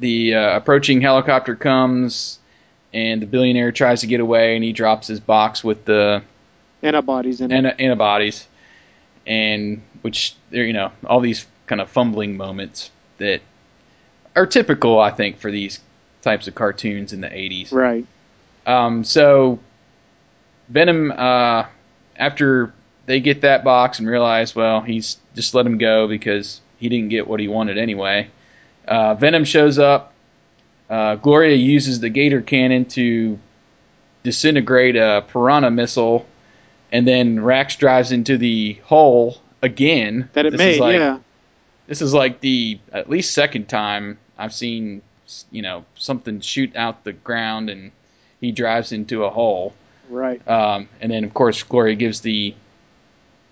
[0.01, 2.38] the uh, approaching helicopter comes,
[2.92, 6.23] and the billionaire tries to get away, and he drops his box with the
[6.83, 7.59] antibodies in it.
[7.59, 8.47] An- antibodies,
[9.26, 13.40] and which there, you know, all these kind of fumbling moments that
[14.37, 15.80] are typical, I think, for these
[16.22, 17.72] types of cartoons in the 80s.
[17.72, 18.06] Right.
[18.66, 19.58] Um, so
[20.68, 21.66] Venom, uh,
[22.16, 22.72] after
[23.06, 27.10] they get that box and realize, well, he's just let him go because he didn't
[27.10, 28.28] get what he wanted anyway.
[28.87, 30.12] Uh, Venom shows up.
[30.88, 33.38] Uh, Gloria uses the Gator cannon to
[34.22, 36.26] disintegrate a Piranha missile,
[36.94, 40.30] and then Rax drives into the hole again.
[40.35, 41.18] That it This made, like, yeah.
[41.88, 45.02] This is like the at least second time I've seen
[45.50, 47.90] you know something shoot out the ground and
[48.40, 49.74] he drives into a hole.
[50.09, 50.46] Right.
[50.48, 52.54] Um, and then of course Gloria gives the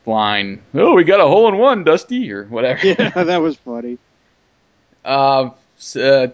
[0.07, 2.87] line, "Oh, we got a hole in one, Dusty," or whatever.
[2.87, 3.99] Yeah, that was funny.
[5.05, 5.51] Uh,
[5.97, 6.29] uh,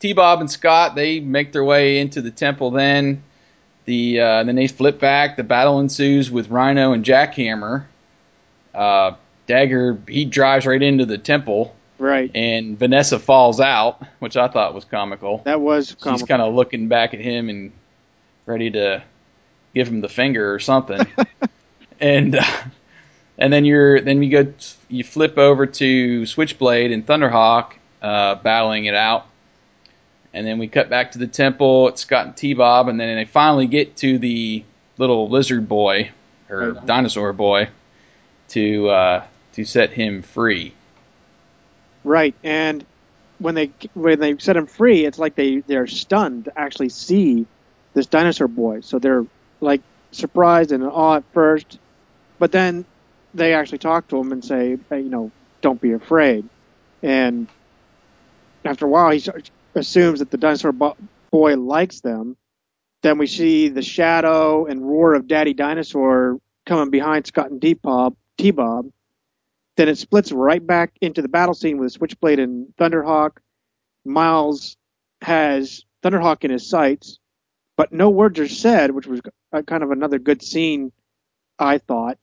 [0.00, 2.70] T Bob and Scott they make their way into the temple.
[2.70, 3.22] Then
[3.88, 5.36] the uh, then they flip back.
[5.38, 7.86] The battle ensues with Rhino and Jackhammer.
[8.74, 9.12] Uh,
[9.46, 12.30] Dagger he drives right into the temple, Right.
[12.34, 15.38] and Vanessa falls out, which I thought was comical.
[15.44, 17.72] That was She's kind of looking back at him and
[18.44, 19.02] ready to
[19.74, 21.00] give him the finger or something.
[22.00, 22.44] and uh,
[23.38, 24.52] and then you're then you go
[24.90, 27.72] you flip over to Switchblade and Thunderhawk
[28.02, 29.26] uh, battling it out.
[30.34, 31.88] And then we cut back to the temple.
[31.88, 34.62] It's Scott and T Bob, and then they finally get to the
[34.98, 36.10] little lizard boy
[36.50, 36.86] or Right.
[36.86, 37.68] dinosaur boy
[38.48, 40.74] to uh, to set him free.
[42.04, 42.84] Right, and
[43.38, 47.46] when they when they set him free, it's like they they're stunned to actually see
[47.94, 48.80] this dinosaur boy.
[48.80, 49.24] So they're
[49.60, 49.80] like
[50.12, 51.78] surprised and in awe at first,
[52.38, 52.84] but then
[53.34, 56.48] they actually talk to him and say, hey, you know, don't be afraid.
[57.02, 57.46] And
[58.64, 60.96] after a while, he starts- assumes that the dinosaur bo-
[61.30, 62.36] boy likes them.
[63.02, 68.16] Then we see the shadow and roar of Daddy Dinosaur coming behind Scott and T-Bob.
[69.76, 73.38] Then it splits right back into the battle scene with Switchblade and Thunderhawk.
[74.04, 74.76] Miles
[75.22, 77.18] has Thunderhawk in his sights,
[77.76, 79.20] but no words are said, which was
[79.66, 80.90] kind of another good scene,
[81.58, 82.18] I thought.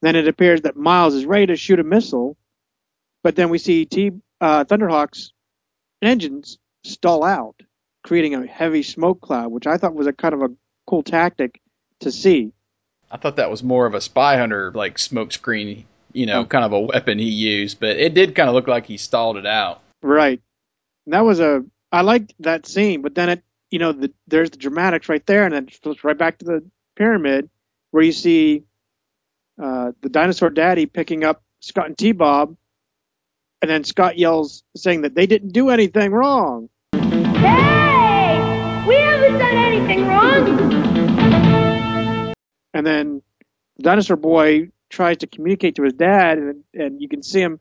[0.00, 2.36] Then it appears that Miles is ready to shoot a missile,
[3.22, 5.32] but then we see T uh, Thunderhawk's
[6.00, 7.56] engines stall out,
[8.02, 10.50] creating a heavy smoke cloud, which I thought was a kind of a
[10.86, 11.60] cool tactic
[12.00, 12.52] to see.
[13.10, 16.64] I thought that was more of a spy hunter like smoke screen, you know, kind
[16.64, 19.46] of a weapon he used, but it did kind of look like he stalled it
[19.46, 19.80] out.
[20.02, 20.40] Right.
[21.04, 24.50] And that was a I liked that scene, but then it you know the, there's
[24.50, 26.64] the dramatics right there, and then it flips right back to the
[26.96, 27.48] pyramid
[27.90, 28.64] where you see
[29.62, 32.56] uh, the dinosaur daddy picking up Scott and T Bob,
[33.62, 36.68] and then Scott yells saying that they didn't do anything wrong.
[37.38, 38.84] Hey!
[38.86, 40.34] We haven't done anything wrong!
[42.74, 43.22] And then
[43.76, 47.60] the dinosaur boy tries to communicate to his dad, and, and you can see him.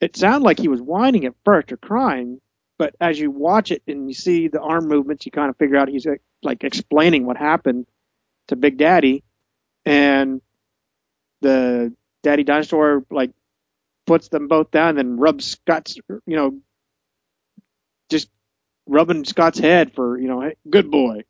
[0.00, 2.40] It sounded like he was whining at first or crying,
[2.78, 5.76] but as you watch it and you see the arm movements, you kind of figure
[5.76, 6.06] out he's
[6.42, 7.86] like, explaining what happened
[8.46, 9.24] to Big Daddy,
[9.84, 10.40] and
[11.40, 11.92] the
[12.22, 13.32] Daddy dinosaur like
[14.06, 16.58] puts them both down, and rubs Scott's, you know,
[18.88, 21.22] rubbing Scott's head for you know, hey, good boy.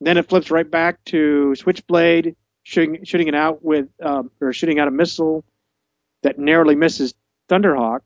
[0.00, 4.78] Then it flips right back to Switchblade shooting shooting it out with um, or shooting
[4.78, 5.44] out a missile
[6.22, 7.14] that narrowly misses
[7.48, 8.00] Thunderhawk.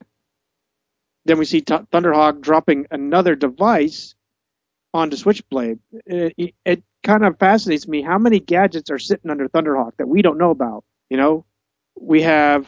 [1.25, 4.15] Then we see T- Thunderhawk dropping another device
[4.93, 5.79] onto Switchblade.
[6.07, 10.09] It, it, it kind of fascinates me how many gadgets are sitting under Thunderhawk that
[10.09, 10.85] we don't know about.
[11.09, 11.45] You know,
[11.99, 12.67] we have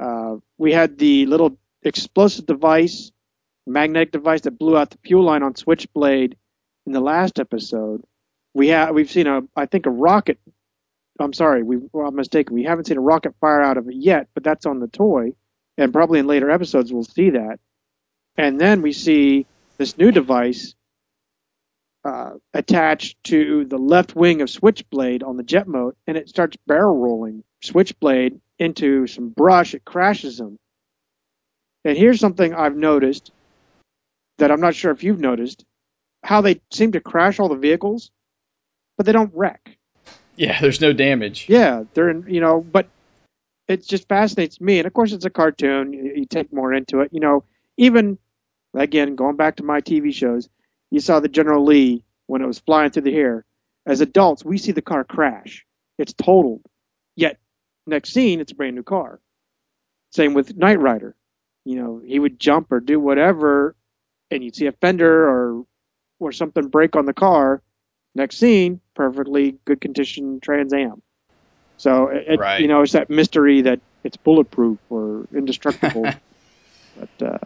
[0.00, 3.12] uh, we had the little explosive device,
[3.66, 6.36] magnetic device that blew out the fuel line on Switchblade
[6.86, 8.02] in the last episode.
[8.54, 10.38] We have we've seen a I think a rocket.
[11.18, 12.54] I'm sorry, we well, I'm mistaken.
[12.54, 15.32] We haven't seen a rocket fire out of it yet, but that's on the toy,
[15.76, 17.58] and probably in later episodes we'll see that.
[18.36, 19.46] And then we see
[19.78, 20.74] this new device
[22.04, 26.56] uh, attached to the left wing of Switchblade on the jet mode, and it starts
[26.66, 29.74] barrel rolling Switchblade into some brush.
[29.74, 30.58] It crashes him.
[31.84, 33.32] And here's something I've noticed
[34.38, 35.64] that I'm not sure if you've noticed
[36.22, 38.10] how they seem to crash all the vehicles,
[38.96, 39.78] but they don't wreck.
[40.36, 41.46] Yeah, there's no damage.
[41.48, 42.88] Yeah, they're in, you know, but
[43.68, 44.78] it just fascinates me.
[44.78, 45.92] And of course, it's a cartoon.
[45.92, 47.12] You, take more into it.
[47.12, 47.44] You know,
[47.76, 48.18] even
[48.74, 50.48] again going back to my TV shows,
[50.90, 53.44] you saw the General Lee when it was flying through the air.
[53.86, 55.64] As adults, we see the car crash.
[55.96, 56.62] It's totaled.
[57.14, 57.38] Yet
[57.86, 59.20] next scene, it's a brand new car.
[60.10, 61.14] Same with Knight Rider.
[61.64, 63.75] You know, he would jump or do whatever,
[64.30, 65.64] and you'd see a fender or
[66.18, 67.62] or something break on the car.
[68.14, 71.02] Next scene, perfectly good condition Trans Am.
[71.76, 72.60] So it, Right.
[72.60, 76.04] you know, it's that mystery that it's bulletproof or indestructible.
[76.98, 77.38] but uh,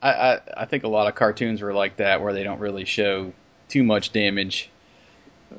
[0.00, 2.84] I, I I think a lot of cartoons were like that, where they don't really
[2.84, 3.32] show
[3.68, 4.70] too much damage.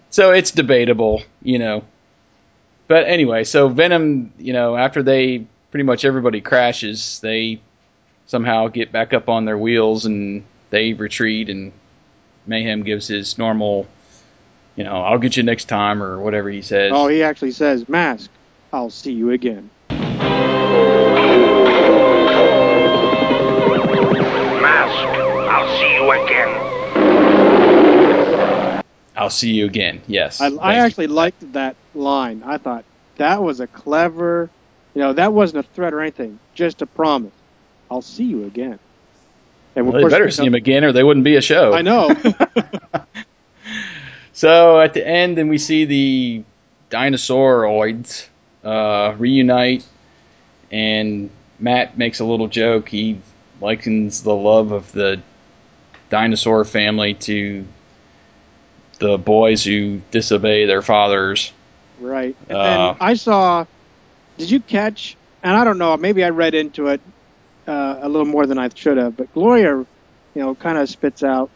[0.10, 1.84] So it's debatable, you know.
[2.88, 7.60] But anyway, so Venom, you know, after they pretty much everybody crashes, they
[8.28, 11.72] somehow get back up on their wheels and they retreat, and
[12.48, 13.88] Mayhem gives his normal,
[14.76, 16.92] you know, I'll get you next time or whatever he says.
[16.94, 18.30] Oh, he actually says, "Mask,
[18.74, 19.70] I'll see you again."
[24.62, 24.94] Mask,
[25.50, 26.76] I'll see you again.
[29.18, 30.02] I'll see you again.
[30.08, 30.42] Yes.
[30.42, 30.68] I, I Thank you.
[30.68, 32.44] actually liked that line.
[32.46, 32.84] I thought
[33.18, 34.50] that was a clever,
[34.94, 37.32] you know, that wasn't a threat or anything, just a promise.
[37.90, 38.80] I'll see you again.
[39.76, 41.74] And Well, they better see him again, or they wouldn't be a show.
[41.74, 42.16] I know.
[44.36, 46.44] So at the end, then we see the
[46.90, 48.28] dinosauroids
[48.66, 49.86] uh, reunite,
[50.70, 52.90] and Matt makes a little joke.
[52.90, 53.18] He
[53.62, 55.22] likens the love of the
[56.10, 57.66] dinosaur family to
[59.00, 61.54] the boys who disobey their fathers.
[62.02, 62.36] Right.
[62.50, 63.66] And Uh, I saw.
[64.38, 65.16] Did you catch?
[65.44, 65.96] And I don't know.
[65.96, 67.00] Maybe I read into it
[67.68, 69.18] uh, a little more than I should have.
[69.18, 69.88] But Gloria, you
[70.36, 71.50] know, kind of spits out,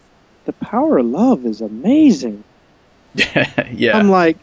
[0.46, 2.44] "The power of love is amazing."
[3.14, 3.98] yeah.
[3.98, 4.38] I'm like,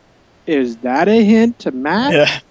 [0.47, 2.13] is that a hint to Matt?
[2.13, 2.41] yeah.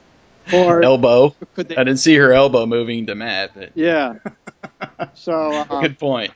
[0.53, 1.33] Or Elbow.
[1.55, 1.75] could they?
[1.75, 4.13] I didn't see her elbow moving to Matt, but Yeah.
[5.15, 5.33] So.
[5.51, 6.33] Uh, good point.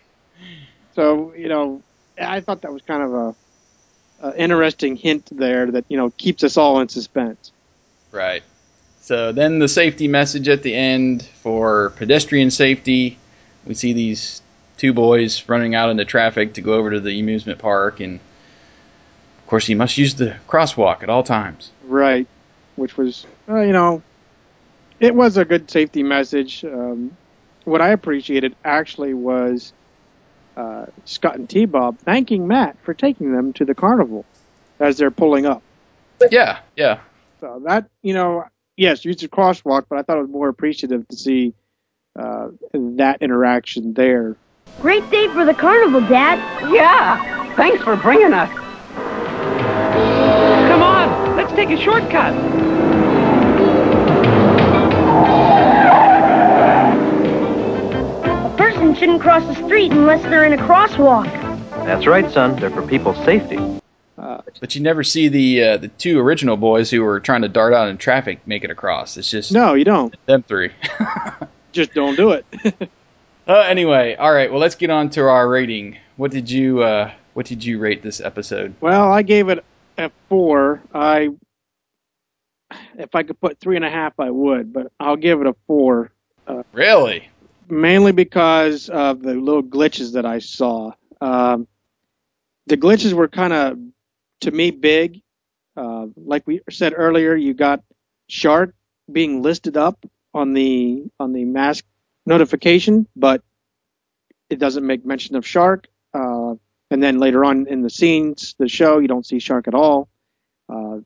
[0.96, 1.84] So you know,
[2.20, 3.36] I thought that was kind of a,
[4.30, 7.52] a interesting hint there that you know keeps us all in suspense.
[8.12, 8.42] Right.
[9.10, 13.18] So then the safety message at the end for pedestrian safety.
[13.66, 14.44] We see these
[14.78, 18.20] two boys running out into traffic to go over to the amusement park, and
[19.40, 21.72] of course, you must use the crosswalk at all times.
[21.86, 22.28] Right.
[22.76, 24.04] Which was, uh, you know,
[25.00, 26.64] it was a good safety message.
[26.64, 27.18] Um,
[27.64, 29.74] what I appreciated actually was
[30.56, 34.24] uh, Scott and T-Bob thanking Matt for taking them to the carnival
[34.80, 35.64] as they're pulling up.
[36.30, 37.00] Yeah, yeah.
[37.40, 38.46] So that, you know,
[38.80, 41.54] yes, use the crosswalk, but I thought it was more appreciative to see
[42.18, 44.36] uh, that interaction there.
[44.82, 46.40] Great day for the carnival, Dad.
[46.72, 48.50] Yeah, thanks for bringing us.
[50.70, 52.34] Come on, let's take a shortcut.
[58.46, 61.26] A person shouldn't cross the street unless they're in a crosswalk.
[61.86, 62.56] That's right, son.
[62.60, 63.58] They're for people's safety.
[64.20, 67.48] Uh, But you never see the uh, the two original boys who were trying to
[67.50, 69.16] dart out in traffic make it across.
[69.18, 70.14] It's just no, you don't.
[70.26, 70.72] them three.
[71.72, 72.46] Just don't do it.
[73.48, 74.50] uh, anyway, all right.
[74.50, 75.98] Well, let's get on to our rating.
[76.18, 78.74] What did you uh, What did you rate this episode?
[78.82, 79.64] Well, I gave it
[80.00, 80.82] a four.
[80.94, 81.30] I,
[82.98, 85.56] if I could put three and a half, I would, but I'll give it a
[85.68, 86.12] four,
[86.74, 87.30] Really?
[87.70, 90.94] mainly because of the little glitches that I saw.
[91.22, 91.68] Um,
[92.66, 93.78] the glitches were kind of,
[94.42, 95.22] to me, big.
[95.76, 97.84] Uh, like we said earlier, you got
[98.28, 98.74] Shark
[99.12, 101.86] being listed up on the on the mask
[102.26, 103.42] notification, but
[104.50, 105.88] it doesn't make mention of Shark.
[106.14, 106.56] Uh,
[106.92, 110.10] and then later on in the scenes, the show, you don't see Shark at all.
[110.68, 111.00] Uh,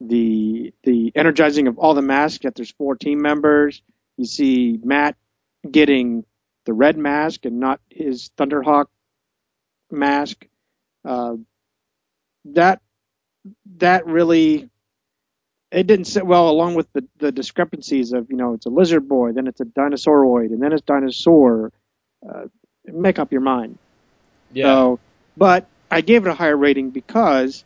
[0.00, 2.42] the the energizing of all the masks.
[2.42, 3.82] That there's four team members.
[4.16, 5.16] You see Matt
[5.70, 6.24] getting
[6.64, 8.86] the red mask and not his Thunderhawk
[9.90, 10.46] mask.
[11.04, 11.36] Uh,
[12.54, 12.80] that
[13.78, 14.68] that really
[15.70, 19.08] it didn't sit well along with the, the discrepancies of you know it's a lizard
[19.08, 21.72] boy, then it's a dinosauroid, and then it's dinosaur.
[22.26, 22.46] Uh,
[22.84, 23.78] make up your mind.
[24.52, 24.64] Yeah.
[24.64, 25.00] So,
[25.36, 27.64] but I gave it a higher rating because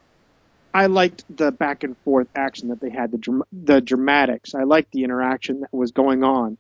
[0.73, 4.55] I liked the back and forth action that they had, the dram- the dramatics.
[4.55, 6.59] I liked the interaction that was going on.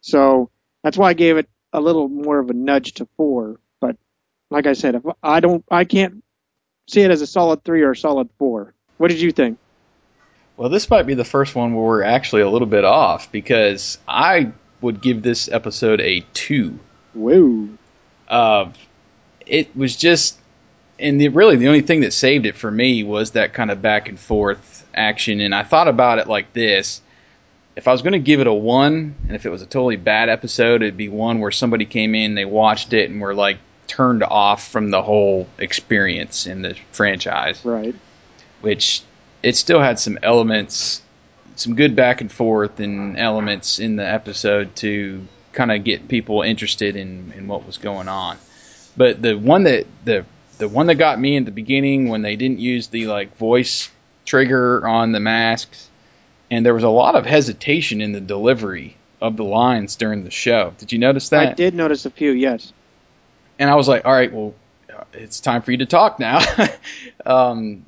[0.00, 0.50] So
[0.82, 3.60] that's why I gave it a little more of a nudge to four.
[3.80, 3.96] But
[4.50, 6.22] like I said, if I don't, I can't
[6.86, 8.74] see it as a solid three or a solid four.
[8.98, 9.58] What did you think?
[10.56, 13.98] Well, this might be the first one where we're actually a little bit off because
[14.06, 16.78] I would give this episode a two.
[17.14, 17.68] Whoa.
[18.28, 18.70] Uh,
[19.46, 20.38] it was just,
[20.98, 23.82] and the, really the only thing that saved it for me was that kind of
[23.82, 25.40] back and forth action.
[25.40, 27.00] And I thought about it like this:
[27.76, 29.96] if I was going to give it a one, and if it was a totally
[29.96, 33.58] bad episode, it'd be one where somebody came in, they watched it, and were like
[33.86, 37.64] turned off from the whole experience in the franchise.
[37.64, 37.94] Right.
[38.60, 39.02] Which
[39.42, 41.02] it still had some elements,
[41.56, 46.42] some good back and forth and elements in the episode to kind of get people
[46.42, 48.38] interested in, in what was going on.
[48.96, 50.24] But the one that the
[50.58, 53.90] the one that got me in the beginning when they didn't use the like voice
[54.24, 55.88] trigger on the masks,
[56.50, 60.30] and there was a lot of hesitation in the delivery of the lines during the
[60.30, 60.74] show.
[60.78, 61.48] Did you notice that?
[61.48, 62.32] I did notice a few.
[62.32, 62.72] Yes.
[63.62, 64.54] And I was like, all right, well,
[64.92, 66.40] uh, it's time for you to talk now.
[67.26, 67.84] um,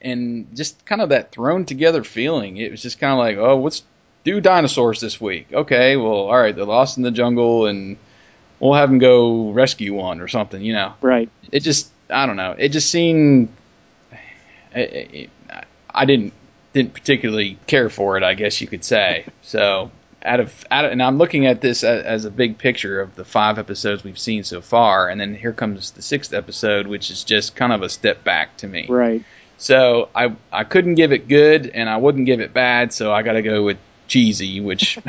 [0.00, 2.56] and just kind of that thrown together feeling.
[2.56, 3.82] It was just kind of like, oh, let's
[4.22, 5.48] do dinosaurs this week.
[5.52, 7.96] Okay, well, all right, they're lost in the jungle, and
[8.60, 10.62] we'll have them go rescue one or something.
[10.62, 11.28] You know, Right.
[11.50, 12.54] it just I don't know.
[12.56, 13.48] It just seemed
[14.72, 15.30] it, it,
[15.92, 16.32] I didn't
[16.74, 18.22] didn't particularly care for it.
[18.22, 19.24] I guess you could say.
[19.42, 19.90] So
[20.24, 23.14] out of out of, and I'm looking at this as, as a big picture of
[23.14, 27.10] the five episodes we've seen so far, and then here comes the sixth episode, which
[27.10, 28.86] is just kind of a step back to me.
[28.88, 29.22] Right.
[29.58, 32.92] So I I couldn't give it good, and I wouldn't give it bad.
[32.92, 34.98] So I got to go with cheesy, which.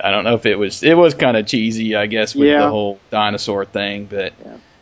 [0.00, 2.62] I don't know if it was it was kind of cheesy, I guess, with Yeah.
[2.62, 4.06] the whole dinosaur thing.
[4.06, 4.32] But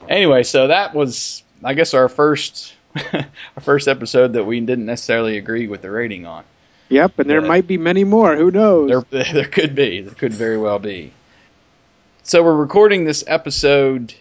[0.08, 2.74] anyway, so that was I guess our first
[3.12, 6.44] our first episode that we didn't necessarily agree with the rating on.
[6.88, 7.48] Yep, and there Yeah.
[7.48, 8.36] might be many more.
[8.36, 8.88] Who knows?
[9.10, 11.12] There there could be there could very well be.
[12.22, 14.14] So we're recording this episode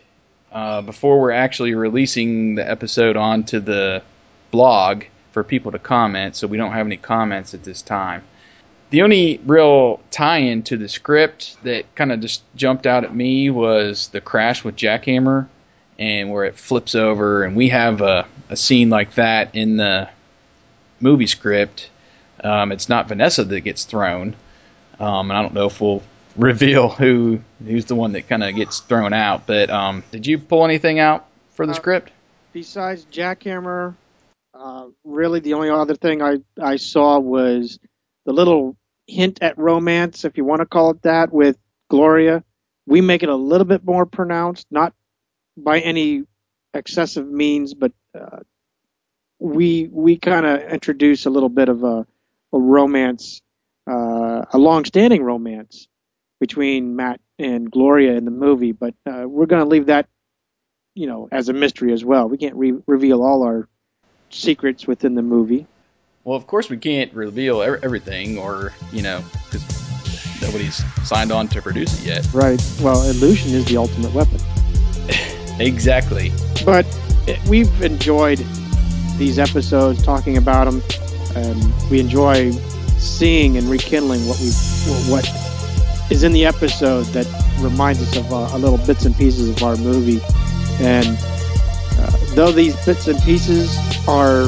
[0.51, 4.01] uh, before we're actually releasing the episode onto the
[4.51, 6.35] blog for people to comment.
[6.35, 8.23] So we don't have any comments at this time.
[8.91, 13.49] The only real tie-in to the script that kind of just jumped out at me
[13.49, 15.47] was the crash with Jackhammer,
[15.97, 20.07] and where it flips over, and we have a, a scene like that in the
[21.01, 21.89] movie script.
[22.45, 24.35] Um, it's not Vanessa that gets thrown,
[24.99, 26.03] um, and I don't know if we'll
[26.37, 29.47] reveal who who's the one that kind of gets thrown out.
[29.47, 32.11] But um, did you pull anything out for the Uh, script?
[32.53, 33.95] Besides Jackhammer,
[34.53, 37.79] uh, really the only other thing I, I saw was
[38.25, 38.77] the little
[39.07, 41.57] hint at romance, if you want to call it that, with
[41.89, 42.43] Gloria.
[42.87, 44.93] We make it a little bit more pronounced, not
[45.57, 46.23] by any
[46.73, 48.39] excessive means, but uh,
[49.39, 52.05] we we kind of introduce a little bit of a,
[52.55, 53.41] a romance,
[53.89, 55.87] uh, a long-standing romance
[56.39, 58.71] between Matt and Gloria in the movie.
[58.71, 60.07] But uh, we're going to leave that,
[60.95, 62.27] you know, as a mystery as well.
[62.27, 63.67] We can't re- reveal all our
[64.29, 65.67] secrets within the movie.
[66.23, 71.47] Well, of course we can't reveal ev- everything, or you know, because nobody's signed on
[71.49, 72.33] to produce it yet.
[72.33, 72.59] Right.
[72.81, 74.39] Well, illusion is the ultimate weapon.
[75.57, 76.33] Exactly.
[76.65, 76.85] But
[77.47, 78.39] we've enjoyed
[79.17, 80.83] these episodes, talking about them,
[81.35, 82.51] and we enjoy
[82.97, 84.49] seeing and rekindling what we
[85.11, 85.25] what
[86.11, 87.25] is in the episode that
[87.59, 90.21] reminds us of uh, little bits and pieces of our movie.
[90.79, 91.17] And
[91.99, 93.77] uh, though these bits and pieces
[94.07, 94.47] are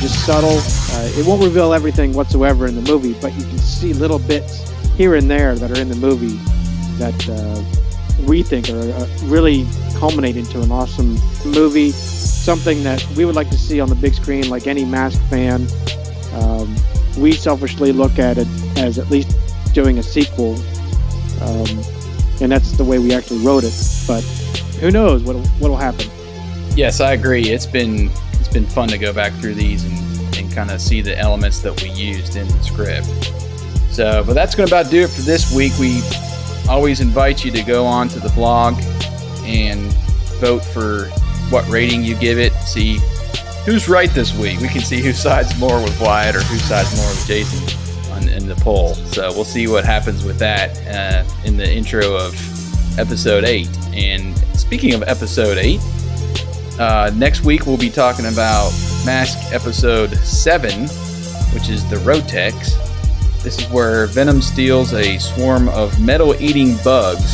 [0.00, 3.92] just subtle, uh, it won't reveal everything whatsoever in the movie, but you can see
[3.92, 6.38] little bits here and there that are in the movie
[6.98, 7.85] that uh,
[8.20, 11.14] we think are uh, really culminate into an awesome
[11.44, 15.20] movie, something that we would like to see on the big screen, like any Mask
[15.28, 15.66] fan.
[16.34, 16.74] Um,
[17.18, 19.36] we selfishly look at it as at least
[19.72, 20.54] doing a sequel,
[21.42, 21.82] um,
[22.40, 23.74] and that's the way we actually wrote it.
[24.06, 24.22] But
[24.80, 26.10] who knows what what'll happen?
[26.76, 27.48] Yes, I agree.
[27.48, 31.00] It's been it's been fun to go back through these and, and kind of see
[31.00, 33.06] the elements that we used in the script.
[33.92, 35.72] So, but that's going to about do it for this week.
[35.78, 36.02] We
[36.68, 38.74] always invite you to go on to the blog
[39.44, 39.92] and
[40.40, 41.06] vote for
[41.50, 42.52] what rating you give it.
[42.54, 42.98] See
[43.64, 44.60] who's right this week.
[44.60, 48.28] We can see who sides more with Wyatt or who sides more with Jason on,
[48.28, 48.94] in the poll.
[48.94, 52.34] So we'll see what happens with that uh, in the intro of
[52.98, 53.70] episode eight.
[53.92, 55.80] And speaking of episode eight,
[56.78, 58.70] uh, next week we'll be talking about
[59.04, 60.88] Mask episode seven,
[61.54, 62.76] which is the Roteks.
[63.46, 67.24] This is where Venom steals a swarm of metal-eating bugs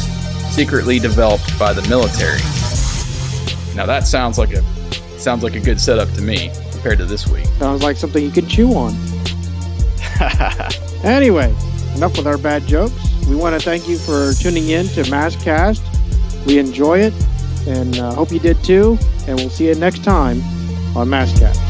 [0.55, 2.39] secretly developed by the military.
[3.75, 4.63] Now that sounds like a
[5.19, 7.47] sounds like a good setup to me compared to this week.
[7.59, 8.95] Sounds like something you could chew on.
[11.03, 11.53] Anyway,
[11.97, 12.95] enough with our bad jokes.
[13.27, 15.81] We want to thank you for tuning in to Maskcast.
[16.47, 17.15] We enjoy it,
[17.67, 18.99] and uh, hope you did too.
[19.27, 20.43] And we'll see you next time
[20.95, 21.62] on Maskcast.